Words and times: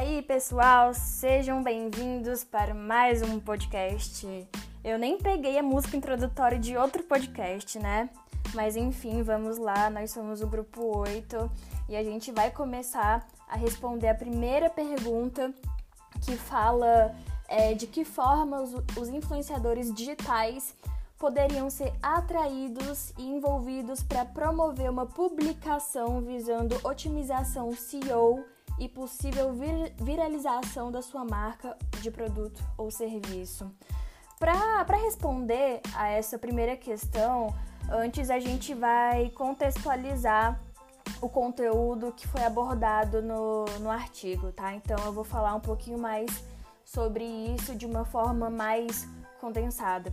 aí, 0.00 0.22
pessoal, 0.22 0.94
sejam 0.94 1.62
bem-vindos 1.62 2.42
para 2.42 2.72
mais 2.72 3.20
um 3.20 3.38
podcast. 3.38 4.26
Eu 4.82 4.98
nem 4.98 5.18
peguei 5.18 5.58
a 5.58 5.62
música 5.62 5.94
introdutória 5.94 6.58
de 6.58 6.74
outro 6.74 7.02
podcast, 7.02 7.78
né? 7.78 8.08
Mas 8.54 8.76
enfim, 8.76 9.22
vamos 9.22 9.58
lá, 9.58 9.90
nós 9.90 10.10
somos 10.10 10.40
o 10.40 10.46
grupo 10.46 11.00
8 11.00 11.50
e 11.86 11.96
a 11.96 12.02
gente 12.02 12.32
vai 12.32 12.50
começar 12.50 13.28
a 13.46 13.56
responder 13.58 14.08
a 14.08 14.14
primeira 14.14 14.70
pergunta 14.70 15.52
que 16.22 16.34
fala 16.34 17.14
é, 17.46 17.74
de 17.74 17.86
que 17.86 18.02
forma 18.02 18.62
os, 18.62 18.72
os 18.96 19.10
influenciadores 19.10 19.92
digitais 19.92 20.74
poderiam 21.18 21.68
ser 21.68 21.92
atraídos 22.02 23.12
e 23.18 23.28
envolvidos 23.28 24.02
para 24.02 24.24
promover 24.24 24.90
uma 24.90 25.04
publicação 25.04 26.22
visando 26.22 26.80
otimização 26.82 27.70
SEO 27.76 28.42
e 28.80 28.88
possível 28.88 29.52
vir 29.52 29.92
viralização 29.98 30.90
da 30.90 31.02
sua 31.02 31.24
marca 31.24 31.76
de 32.00 32.10
produto 32.10 32.60
ou 32.78 32.90
serviço. 32.90 33.70
Para 34.38 34.96
responder 34.96 35.82
a 35.94 36.08
essa 36.08 36.38
primeira 36.38 36.74
questão, 36.74 37.54
antes 37.90 38.30
a 38.30 38.40
gente 38.40 38.72
vai 38.72 39.28
contextualizar 39.30 40.58
o 41.20 41.28
conteúdo 41.28 42.10
que 42.12 42.26
foi 42.26 42.42
abordado 42.42 43.20
no, 43.20 43.66
no 43.80 43.90
artigo, 43.90 44.50
tá? 44.50 44.74
Então 44.74 44.96
eu 45.04 45.12
vou 45.12 45.24
falar 45.24 45.54
um 45.54 45.60
pouquinho 45.60 45.98
mais 45.98 46.42
sobre 46.82 47.22
isso 47.22 47.74
de 47.74 47.84
uma 47.84 48.06
forma 48.06 48.48
mais 48.48 49.06
condensada. 49.38 50.10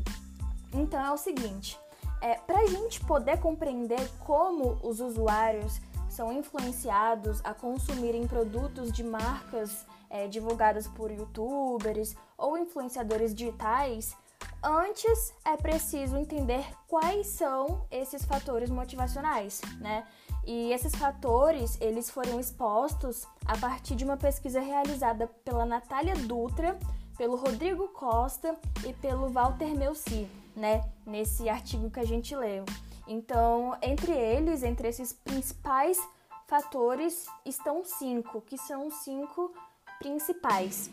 Então 0.74 1.00
é 1.00 1.12
o 1.12 1.18
seguinte: 1.18 1.80
é, 2.22 2.36
para 2.36 2.60
a 2.60 2.68
gente 2.68 3.00
poder 3.06 3.40
compreender 3.40 4.10
como 4.26 4.78
os 4.84 5.00
usuários 5.00 5.80
são 6.18 6.34
influenciados 6.34 7.42
a 7.44 7.54
consumirem 7.54 8.28
produtos 8.28 8.92
de 8.92 9.04
marcas 9.04 9.86
é, 10.10 10.28
divulgadas 10.28 10.88
por 10.88 11.12
youtubers 11.12 12.16
ou 12.36 12.58
influenciadores 12.58 13.36
digitais, 13.36 14.18
antes 14.64 15.32
é 15.46 15.56
preciso 15.56 16.18
entender 16.18 16.66
quais 16.88 17.28
são 17.28 17.86
esses 17.92 18.26
fatores 18.26 18.72
motivacionais, 18.72 19.62
né? 19.80 20.08
E 20.44 20.74
esses 20.74 20.96
fatores, 20.96 21.80
eles 21.80 22.10
foram 22.10 22.40
expostos 22.40 23.28
a 23.46 23.56
partir 23.56 23.94
de 23.94 24.04
uma 24.04 24.18
pesquisa 24.18 24.60
realizada 24.60 25.28
pela 25.46 25.68
Natália 25.68 26.16
Dutra, 26.16 26.80
pelo 27.16 27.36
Rodrigo 27.36 27.90
Costa 27.90 28.58
e 28.88 28.92
pelo 28.92 29.30
Walter 29.30 29.76
Melci, 29.76 30.28
né? 30.56 30.84
Nesse 31.06 31.48
artigo 31.48 31.92
que 31.92 32.00
a 32.00 32.06
gente 32.06 32.36
leu. 32.36 32.66
Então, 33.08 33.78
entre 33.82 34.12
eles, 34.12 34.64
entre 34.64 34.88
esses 34.88 35.14
principais 35.14 35.98
fatores, 36.46 37.26
estão 37.46 37.84
cinco, 37.84 38.42
que 38.42 38.58
são 38.58 38.88
os 38.88 38.96
cinco 38.96 39.54
principais. 40.00 40.92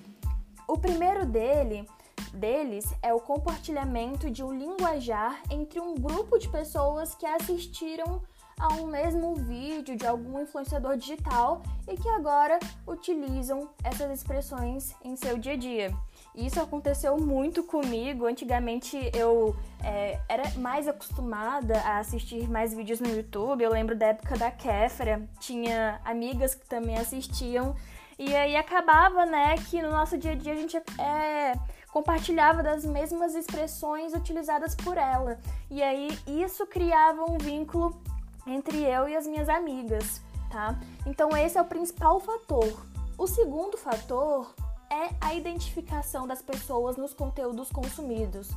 O 0.67 0.79
primeiro 0.79 1.27
dele, 1.27 1.89
deles 2.33 2.85
é 3.03 3.13
o 3.13 3.21
compartilhamento 3.21 4.31
de 4.31 4.43
um 4.43 4.57
linguajar 4.57 5.43
entre 5.51 5.81
um 5.81 5.95
grupo 5.95 6.39
de 6.39 6.49
pessoas 6.49 7.15
que 7.15 7.27
assistiram 7.27 8.23
a 8.59 8.69
um 8.75 8.87
mesmo 8.87 9.35
vídeo 9.35 9.97
de 9.97 10.07
algum 10.07 10.41
influenciador 10.41 10.97
digital 10.97 11.63
e 11.89 11.97
que 11.97 12.09
agora 12.09 12.59
utilizam 12.87 13.69
essas 13.83 14.11
expressões 14.11 14.95
em 15.05 15.17
seu 15.17 15.39
dia 15.39 15.53
a 15.53 15.57
dia. 15.57 15.95
Isso 16.35 16.61
aconteceu 16.61 17.17
muito 17.19 17.63
comigo. 17.63 18.27
Antigamente 18.27 19.11
eu 19.15 19.55
é, 19.83 20.19
era 20.29 20.51
mais 20.57 20.89
acostumada 20.89 21.79
a 21.81 21.99
assistir 21.99 22.49
mais 22.49 22.75
vídeos 22.75 23.01
no 23.01 23.09
YouTube. 23.09 23.63
Eu 23.63 23.71
lembro 23.71 23.97
da 23.97 24.07
época 24.07 24.37
da 24.37 24.51
Kéfera, 24.51 25.29
tinha 25.39 26.01
amigas 26.05 26.55
que 26.55 26.67
também 26.67 26.97
assistiam. 26.97 27.75
E 28.19 28.35
aí 28.35 28.57
acabava, 28.57 29.27
né, 29.27 29.57
que 29.69 29.83
no 29.83 29.91
nosso 29.91 30.17
dia 30.17 30.33
a 30.33 30.35
dia 30.37 30.53
a 30.53 30.57
gente 30.57 30.77
é, 30.77 31.53
compartilhava 31.93 32.63
das 32.63 32.85
mesmas 32.85 33.35
expressões 33.35 34.15
utilizadas 34.15 34.75
por 34.75 34.97
ela. 34.97 35.39
E 35.71 35.83
aí 35.83 36.09
isso 36.27 36.67
criava 36.67 37.25
um 37.25 37.39
vínculo 37.39 38.01
entre 38.47 38.83
eu 38.83 39.09
e 39.09 39.17
as 39.17 39.27
minhas 39.27 39.49
amigas, 39.49 40.21
tá? 40.51 40.79
Então 41.07 41.37
esse 41.37 41.59
é 41.59 41.63
o 41.63 41.67
principal 41.67 42.21
fator. 42.21 42.87
O 43.17 43.27
segundo 43.27 43.77
fator 43.77 44.55
é 44.91 45.11
a 45.21 45.35
identificação 45.35 46.27
das 46.27 46.43
pessoas 46.43 46.97
nos 46.97 47.15
conteúdos 47.15 47.71
consumidos. 47.71 48.51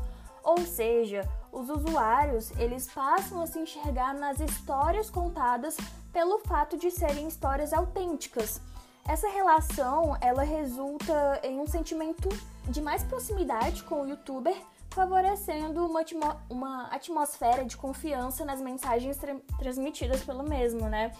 Ou 0.43 0.59
seja, 0.59 1.27
os 1.51 1.69
usuários, 1.69 2.51
eles 2.57 2.87
passam 2.87 3.41
a 3.41 3.47
se 3.47 3.59
enxergar 3.59 4.13
nas 4.13 4.39
histórias 4.39 5.09
contadas 5.09 5.75
pelo 6.13 6.39
fato 6.39 6.77
de 6.77 6.89
serem 6.89 7.27
histórias 7.27 7.73
autênticas. 7.73 8.61
Essa 9.07 9.29
relação, 9.29 10.17
ela 10.21 10.43
resulta 10.43 11.39
em 11.43 11.59
um 11.59 11.67
sentimento 11.67 12.29
de 12.67 12.81
mais 12.81 13.03
proximidade 13.03 13.83
com 13.83 14.01
o 14.01 14.07
youtuber, 14.07 14.55
favorecendo 14.97 15.85
uma, 15.85 16.01
uma 16.49 16.87
atmosfera 16.87 17.63
de 17.63 17.77
confiança 17.77 18.43
nas 18.43 18.59
mensagens 18.59 19.15
tra 19.15 19.35
transmitidas 19.59 20.23
pelo 20.23 20.41
mesmo, 20.41 20.89
né? 20.89 21.11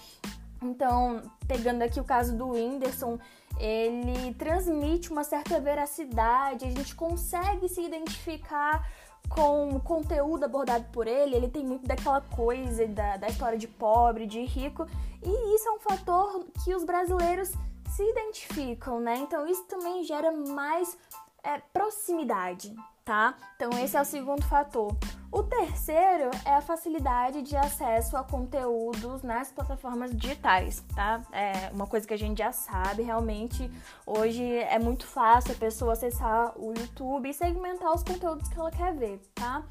Então, 0.60 1.22
pegando 1.48 1.84
aqui 1.84 2.00
o 2.00 2.04
caso 2.04 2.36
do 2.36 2.48
Whindersson, 2.54 3.20
ele 3.60 4.34
transmite 4.34 5.12
uma 5.12 5.24
certa 5.24 5.60
veracidade, 5.60 6.66
a 6.66 6.72
gente 6.72 6.96
consegue 6.96 7.70
se 7.70 7.80
identificar 7.82 8.84
com 9.30 9.70
o 9.76 9.80
conteúdo 9.80 10.46
abordado 10.46 10.86
por 10.92 11.06
ele, 11.06 11.36
ele 11.36 11.48
tem 11.48 11.64
muito 11.64 11.86
daquela 11.86 12.22
coisa 12.22 12.88
da, 12.88 13.18
da 13.18 13.28
história 13.28 13.60
de 13.60 13.68
pobre, 13.68 14.26
de 14.26 14.44
rico, 14.44 14.88
e 15.22 15.56
isso 15.56 15.70
é 15.70 15.72
um 15.74 15.80
fator 15.80 16.48
que 16.64 16.74
os 16.74 16.84
brasileiros 16.84 17.52
se 17.96 18.04
identificam, 18.04 19.00
né? 19.00 19.18
Então 19.18 19.46
isso 19.46 19.64
também 19.66 20.04
gera 20.04 20.32
mais 20.32 20.98
é, 21.44 21.60
proximidade, 21.72 22.76
tá? 23.08 23.36
Então 23.56 23.70
esse 23.80 23.96
é 23.96 24.02
o 24.02 24.06
segundo 24.06 24.44
fator. 24.44 24.94
O 25.32 25.42
terceiro 25.42 26.30
é 26.44 26.56
a 26.56 26.62
facilidade 26.62 27.42
de 27.42 27.56
acesso 27.56 28.18
a 28.18 28.24
conteúdos 28.24 29.24
nas 29.24 29.50
plataformas 29.50 30.14
digitais, 30.14 30.84
tá? 30.94 31.22
É 31.32 31.72
uma 31.74 31.88
coisa 31.88 32.06
que 32.06 32.14
a 32.14 32.18
gente 32.18 32.40
já 32.40 32.52
sabe, 32.52 33.04
realmente 33.04 33.72
hoje 34.06 34.44
é 34.44 34.78
muito 34.78 35.08
fácil 35.08 35.54
a 35.54 35.56
pessoa 35.56 35.94
acessar 35.94 36.52
o 36.60 36.74
YouTube 36.78 37.30
e 37.30 37.34
segmentar 37.34 37.94
os 37.94 38.04
conteúdos 38.04 38.50
que 38.50 38.60
ela 38.60 38.72
quer 38.72 38.94
ver, 38.94 39.22
tá? 39.34 39.64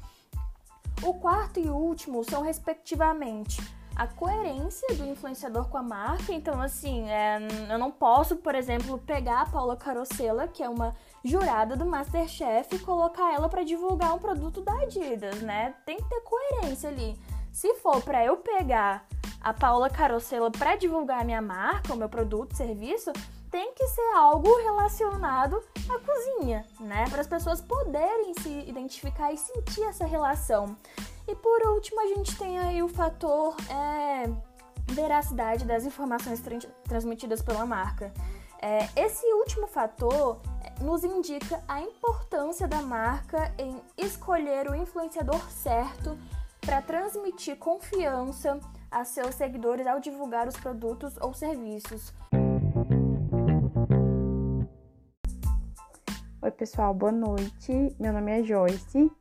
O 1.03 1.13
quarto 1.13 1.59
e 1.59 1.69
último 1.69 2.23
são, 2.23 2.41
respectivamente, 2.41 3.61
a 3.97 4.05
coerência 4.05 4.87
do 4.95 5.05
influenciador 5.07 5.67
com 5.69 5.77
a 5.77 5.81
marca. 5.81 6.31
Então, 6.31 6.61
assim, 6.61 7.09
é, 7.09 7.39
eu 7.67 7.79
não 7.79 7.89
posso, 7.89 8.35
por 8.35 8.53
exemplo, 8.53 8.99
pegar 8.99 9.41
a 9.41 9.45
Paula 9.47 9.75
Carosella, 9.75 10.47
que 10.47 10.61
é 10.61 10.69
uma 10.69 10.95
jurada 11.25 11.75
do 11.75 11.83
Masterchef, 11.83 12.75
e 12.75 12.79
colocar 12.79 13.33
ela 13.33 13.49
para 13.49 13.63
divulgar 13.63 14.13
um 14.13 14.19
produto 14.19 14.61
da 14.61 14.71
Adidas, 14.83 15.41
né? 15.41 15.73
Tem 15.83 15.97
que 15.97 16.07
ter 16.07 16.21
coerência 16.21 16.89
ali. 16.89 17.19
Se 17.51 17.73
for 17.75 17.99
para 18.03 18.23
eu 18.23 18.37
pegar 18.37 19.03
a 19.41 19.51
Paula 19.51 19.89
Carosella 19.89 20.51
para 20.51 20.75
divulgar 20.75 21.21
a 21.21 21.23
minha 21.23 21.41
marca, 21.41 21.91
o 21.91 21.97
meu 21.97 22.07
produto, 22.07 22.55
serviço, 22.55 23.11
tem 23.49 23.73
que 23.73 23.87
ser 23.87 24.13
algo 24.15 24.55
relacionado 24.57 25.59
à 25.89 25.97
cozinha, 25.97 26.63
né? 26.79 27.05
Para 27.09 27.21
as 27.21 27.27
pessoas 27.27 27.61
poderem 27.61 28.35
se 28.35 28.49
identificar 28.67 29.33
e 29.33 29.37
sentir 29.37 29.81
essa 29.83 30.05
relação. 30.05 30.77
E 31.27 31.35
por 31.35 31.61
último, 31.67 31.99
a 31.99 32.07
gente 32.07 32.37
tem 32.37 32.57
aí 32.57 32.81
o 32.81 32.87
fator 32.87 33.53
é, 33.69 34.29
veracidade 34.93 35.65
das 35.65 35.85
informações 35.85 36.41
transmitidas 36.85 37.41
pela 37.41 37.65
marca. 37.65 38.13
É, 38.61 38.87
esse 38.95 39.25
último 39.33 39.67
fator 39.67 40.39
é, 40.63 40.81
nos 40.81 41.03
indica 41.03 41.61
a 41.67 41.81
importância 41.81 42.65
da 42.65 42.81
marca 42.81 43.53
em 43.57 43.75
escolher 43.97 44.69
o 44.69 44.75
influenciador 44.75 45.41
certo 45.51 46.17
para 46.61 46.81
transmitir 46.81 47.57
confiança 47.57 48.57
a 48.89 49.03
seus 49.03 49.35
seguidores 49.35 49.85
ao 49.85 49.99
divulgar 49.99 50.47
os 50.47 50.55
produtos 50.55 51.17
ou 51.17 51.33
serviços. 51.33 52.13
Oi, 56.41 56.51
pessoal, 56.51 56.93
boa 56.93 57.11
noite. 57.11 57.93
Meu 57.99 58.13
nome 58.13 58.39
é 58.39 58.43
Joyce 58.43 59.11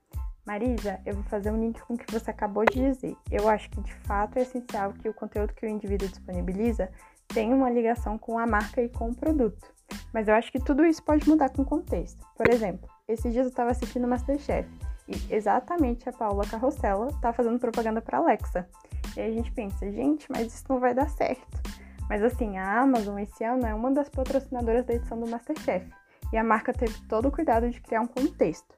Marisa, 0.47 1.01
eu 1.05 1.15
vou 1.15 1.25
fazer 1.25 1.51
um 1.51 1.61
link 1.61 1.81
com 1.81 1.95
o 1.95 1.99
que 1.99 2.13
você 2.13 2.31
acabou 2.31 2.65
de 2.65 2.81
dizer. 2.81 3.17
Eu 3.31 3.49
acho 3.49 3.69
que 3.69 3.81
de 3.81 3.93
fato 3.93 4.39
é 4.39 4.43
essencial 4.43 4.93
que 4.93 5.09
o 5.09 5.15
conteúdo 5.15 5.53
que 5.53 5.67
o 5.67 5.69
indivíduo 5.69 6.09
disponibiliza 6.09 6.89
tenha 7.27 7.55
uma 7.55 7.69
ligação 7.69 8.17
com 8.17 8.39
a 8.39 8.47
marca 8.47 8.81
e 8.81 8.89
com 8.89 9.11
o 9.11 9.15
produto. 9.15 9.75
Mas 10.15 10.29
eu 10.29 10.35
acho 10.35 10.53
que 10.53 10.61
tudo 10.61 10.87
isso 10.87 11.03
pode 11.03 11.29
mudar 11.29 11.51
com 11.51 11.63
o 11.63 11.67
contexto. 11.67 12.25
Por 12.37 12.49
exemplo, 12.49 12.89
esses 13.09 13.33
dias 13.33 13.47
eu 13.47 13.51
estava 13.51 13.73
assistindo 13.73 14.07
Masterchef 14.07 14.69
e 15.09 15.35
exatamente 15.35 16.09
a 16.09 16.13
Paula 16.13 16.47
Carrossela 16.47 17.09
está 17.09 17.33
fazendo 17.33 17.59
propaganda 17.59 18.01
para 18.01 18.19
Alexa. 18.19 18.69
E 19.17 19.21
aí 19.21 19.31
a 19.31 19.35
gente 19.35 19.51
pensa, 19.51 19.91
gente, 19.91 20.31
mas 20.31 20.55
isso 20.55 20.65
não 20.69 20.79
vai 20.79 20.95
dar 20.95 21.09
certo. 21.09 21.61
Mas 22.09 22.23
assim, 22.23 22.57
a 22.57 22.81
Amazon 22.83 23.19
esse 23.19 23.43
ano 23.43 23.67
é 23.67 23.75
uma 23.75 23.91
das 23.91 24.09
patrocinadoras 24.09 24.87
da 24.87 24.95
edição 24.95 25.19
do 25.19 25.29
Masterchef. 25.29 25.91
E 26.33 26.37
a 26.37 26.45
marca 26.45 26.73
teve 26.73 26.95
todo 27.09 27.27
o 27.27 27.33
cuidado 27.33 27.69
de 27.69 27.81
criar 27.81 28.01
um 28.01 28.07
contexto. 28.07 28.77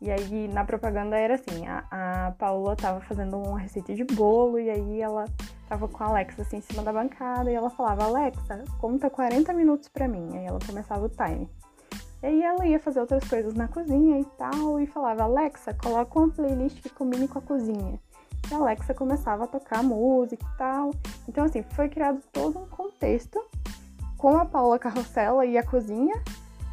E 0.00 0.10
aí 0.10 0.48
na 0.48 0.64
propaganda 0.64 1.16
era 1.16 1.36
assim, 1.36 1.66
a, 1.66 1.84
a 1.90 2.30
Paula 2.32 2.76
tava 2.76 3.00
fazendo 3.00 3.38
uma 3.38 3.58
receita 3.58 3.94
de 3.94 4.04
bolo 4.04 4.58
e 4.58 4.68
aí 4.68 5.00
ela 5.00 5.24
tava 5.68 5.88
com 5.88 6.04
a 6.04 6.08
Alexa 6.08 6.42
assim 6.42 6.58
em 6.58 6.60
cima 6.60 6.82
da 6.82 6.92
bancada 6.92 7.50
e 7.50 7.54
ela 7.54 7.70
falava, 7.70 8.04
Alexa, 8.04 8.64
conta 8.78 9.08
40 9.08 9.52
minutos 9.54 9.88
para 9.88 10.06
mim. 10.06 10.36
Aí 10.36 10.44
ela 10.44 10.58
começava 10.66 11.06
o 11.06 11.08
time. 11.08 11.48
E 12.22 12.26
aí 12.26 12.42
ela 12.42 12.66
ia 12.66 12.78
fazer 12.78 13.00
outras 13.00 13.24
coisas 13.28 13.54
na 13.54 13.68
cozinha 13.68 14.18
e 14.18 14.24
tal, 14.38 14.80
e 14.80 14.86
falava, 14.86 15.24
Alexa, 15.24 15.74
coloca 15.74 16.18
uma 16.18 16.30
playlist 16.30 16.80
que 16.82 16.88
combine 16.90 17.28
com 17.28 17.38
a 17.38 17.42
cozinha. 17.42 18.00
E 18.50 18.54
a 18.54 18.58
Alexa 18.58 18.94
começava 18.94 19.44
a 19.44 19.46
tocar 19.46 19.82
música 19.82 20.44
e 20.44 20.58
tal. 20.58 20.90
Então, 21.28 21.44
assim, 21.44 21.62
foi 21.62 21.88
criado 21.88 22.20
todo 22.32 22.58
um 22.58 22.66
contexto 22.66 23.42
com 24.16 24.36
a 24.36 24.44
Paula 24.44 24.78
Carrossela 24.78 25.44
e 25.44 25.58
a 25.58 25.62
cozinha 25.62 26.14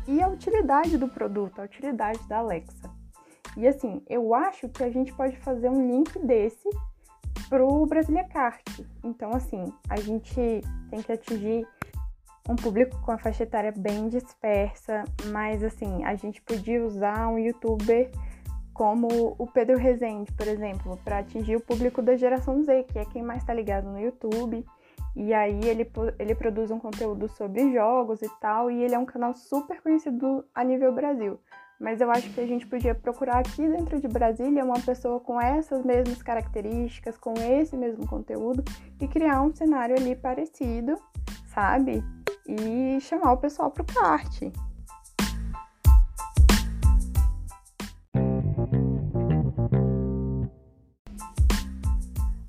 e 0.07 0.21
a 0.21 0.27
utilidade 0.27 0.97
do 0.97 1.07
produto, 1.07 1.59
a 1.59 1.65
utilidade 1.65 2.19
da 2.27 2.37
Alexa. 2.37 2.82
E 3.55 3.67
assim, 3.67 4.01
eu 4.09 4.33
acho 4.33 4.67
que 4.69 4.83
a 4.83 4.89
gente 4.89 5.13
pode 5.13 5.37
fazer 5.37 5.69
um 5.69 5.87
link 5.87 6.17
desse 6.19 6.69
pro 7.49 7.85
Brasilia 7.85 8.23
Kart. 8.25 8.63
Então, 9.03 9.31
assim, 9.33 9.71
a 9.89 9.97
gente 9.97 10.61
tem 10.89 11.01
que 11.01 11.11
atingir 11.11 11.67
um 12.49 12.55
público 12.55 12.99
com 13.01 13.11
a 13.11 13.17
faixa 13.17 13.43
etária 13.43 13.73
bem 13.75 14.09
dispersa, 14.09 15.03
mas 15.27 15.63
assim, 15.63 16.03
a 16.03 16.15
gente 16.15 16.41
podia 16.41 16.83
usar 16.83 17.29
um 17.29 17.39
youtuber 17.39 18.11
como 18.73 19.35
o 19.37 19.47
Pedro 19.47 19.77
Rezende, 19.77 20.31
por 20.33 20.47
exemplo, 20.47 20.99
para 21.05 21.19
atingir 21.19 21.55
o 21.55 21.61
público 21.61 22.01
da 22.01 22.15
geração 22.15 22.63
Z, 22.63 22.85
que 22.91 22.99
é 22.99 23.05
quem 23.05 23.21
mais 23.21 23.43
está 23.43 23.53
ligado 23.53 23.85
no 23.85 23.99
YouTube. 23.99 24.65
E 25.15 25.31
aí 25.31 25.59
ele, 25.65 25.89
ele 26.17 26.33
produz 26.33 26.71
um 26.71 26.79
conteúdo 26.79 27.29
sobre 27.29 27.71
jogos 27.71 28.21
e 28.23 28.29
tal, 28.41 28.71
e 28.71 28.83
ele 28.83 28.95
é 28.95 28.99
um 28.99 29.05
canal 29.05 29.35
super 29.35 29.79
conhecido 29.81 30.43
a 30.55 30.63
nível 30.63 30.91
Brasil. 30.91 31.39
Mas 31.83 31.99
eu 31.99 32.09
acho 32.09 32.29
que 32.29 32.39
a 32.39 32.47
gente 32.47 32.65
podia 32.65 32.95
procurar 32.95 33.39
aqui 33.39 33.67
dentro 33.67 33.99
de 33.99 34.07
Brasília 34.07 34.63
uma 34.63 34.79
pessoa 34.79 35.19
com 35.19 35.39
essas 35.39 35.83
mesmas 35.83 36.23
características, 36.23 37.17
com 37.17 37.33
esse 37.33 37.75
mesmo 37.75 38.07
conteúdo, 38.07 38.63
e 39.01 39.05
criar 39.05 39.41
um 39.41 39.53
cenário 39.53 39.93
ali 39.93 40.15
parecido, 40.15 40.95
sabe? 41.45 42.01
E 42.47 43.01
chamar 43.01 43.33
o 43.33 43.37
pessoal 43.37 43.69
pro 43.69 43.83
kart. 43.83 44.43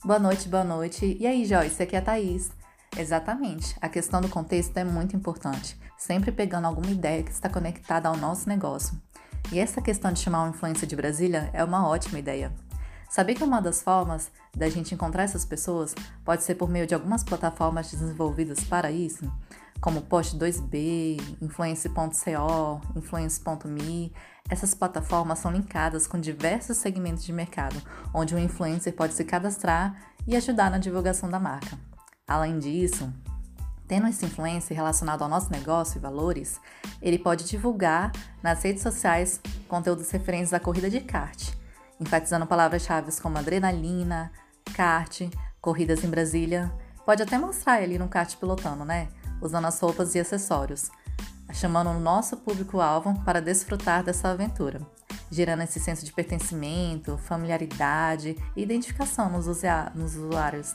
Boa 0.05 0.21
noite, 0.21 0.49
boa 0.49 0.63
noite. 0.63 1.17
E 1.19 1.27
aí, 1.27 1.45
Joyce, 1.45 1.83
aqui 1.83 1.97
é 1.97 1.99
a 1.99 2.03
Thaís. 2.03 2.53
Exatamente, 2.97 3.77
a 3.81 3.89
questão 3.89 4.21
do 4.21 4.29
contexto 4.29 4.77
é 4.77 4.85
muito 4.85 5.17
importante, 5.17 5.77
sempre 5.99 6.31
pegando 6.31 6.69
alguma 6.69 6.93
ideia 6.93 7.25
que 7.25 7.33
está 7.33 7.49
conectada 7.49 8.09
ao 8.09 8.17
nosso 8.17 8.49
negócio. 8.49 8.97
E 9.53 9.59
essa 9.59 9.81
questão 9.81 10.13
de 10.13 10.21
chamar 10.21 10.43
uma 10.43 10.51
influência 10.51 10.87
de 10.87 10.97
Brasília 10.97 11.51
é 11.53 11.63
uma 11.63 11.87
ótima 11.89 12.19
ideia. 12.19 12.53
Sabia 13.09 13.35
que 13.35 13.45
uma 13.45 13.61
das 13.61 13.83
formas 13.83 14.31
da 14.57 14.69
gente 14.69 14.95
encontrar 14.95 15.23
essas 15.23 15.45
pessoas 15.45 15.95
pode 16.25 16.43
ser 16.43 16.57
por 16.57 16.69
meio 16.69 16.87
de 16.87 16.95
algumas 16.95 17.23
plataformas 17.23 17.91
desenvolvidas 17.91 18.65
para 18.65 18.91
isso, 18.91 19.31
como 19.81 20.03
Post2B, 20.03 21.21
Influence.co, 21.41 22.81
Influence.me, 22.97 24.13
essas 24.49 24.75
plataformas 24.75 25.39
são 25.39 25.53
linkadas 25.53 26.07
com 26.07 26.19
diversos 26.19 26.79
segmentos 26.79 27.25
de 27.25 27.33
mercado, 27.33 27.81
onde 28.13 28.35
o 28.35 28.39
influencer 28.39 28.93
pode 28.95 29.15
se 29.15 29.25
cadastrar 29.25 29.95
e 30.27 30.35
ajudar 30.35 30.71
na 30.71 30.79
divulgação 30.79 31.31
da 31.31 31.39
marca. 31.39 31.79
Além 32.27 32.59
disso, 32.59 33.13
tendo 33.95 34.09
esse 34.09 34.27
influencer 34.27 34.77
relacionado 34.77 35.23
ao 35.23 35.29
nosso 35.29 35.53
negócio 35.53 35.99
e 35.99 36.01
valores, 36.01 36.61
ele 37.01 37.17
pode 37.17 37.45
divulgar 37.45 38.11
nas 38.43 38.61
redes 38.61 38.83
sociais 38.83 39.41
conteúdos 39.69 40.11
referentes 40.11 40.53
à 40.53 40.59
corrida 40.59 40.91
de 40.91 40.99
kart, 40.99 41.53
enfatizando 42.01 42.45
palavras-chave 42.45 43.13
como 43.23 43.39
adrenalina, 43.39 44.33
kart, 44.75 45.21
corridas 45.61 46.03
em 46.03 46.09
Brasília. 46.09 46.73
Pode 47.07 47.23
até 47.23 47.39
mostrar 47.39 47.83
ele 47.83 47.97
no 47.97 48.09
kart 48.09 48.37
pilotando, 48.37 48.85
né? 48.85 49.07
Usando 49.41 49.69
as 49.69 49.79
roupas 49.79 50.17
e 50.17 50.19
acessórios 50.19 50.91
chamando 51.53 51.91
o 51.91 52.01
nosso 52.01 52.39
público-alvo 52.39 53.23
para 53.23 53.41
desfrutar 53.41 54.03
dessa 54.03 54.31
aventura, 54.31 54.81
gerando 55.31 55.63
esse 55.63 55.79
senso 55.79 56.05
de 56.05 56.13
pertencimento, 56.13 57.17
familiaridade 57.17 58.37
e 58.57 58.63
identificação 58.63 59.31
nos, 59.31 59.47
usuários. 59.47 60.75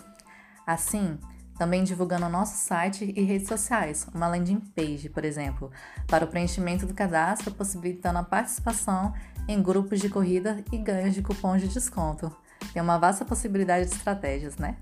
Assim, 0.65 1.19
também 1.59 1.83
divulgando 1.83 2.29
nosso 2.29 2.55
site 2.55 3.13
e 3.15 3.21
redes 3.21 3.49
sociais, 3.49 4.07
uma 4.15 4.29
landing 4.29 4.61
page, 4.61 5.09
por 5.09 5.25
exemplo, 5.25 5.69
para 6.07 6.23
o 6.23 6.27
preenchimento 6.29 6.87
do 6.87 6.93
cadastro, 6.93 7.53
possibilitando 7.53 8.17
a 8.17 8.23
participação 8.23 9.13
em 9.45 9.61
grupos 9.61 9.99
de 9.99 10.07
corrida 10.07 10.63
e 10.71 10.77
ganhos 10.77 11.13
de 11.13 11.21
cupons 11.21 11.61
de 11.61 11.67
desconto. 11.67 12.33
Tem 12.71 12.81
uma 12.81 12.97
vasta 12.97 13.25
possibilidade 13.25 13.89
de 13.89 13.95
estratégias, 13.95 14.55
né? 14.55 14.77